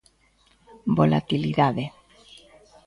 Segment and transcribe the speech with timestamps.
[0.97, 1.85] Volatilidade.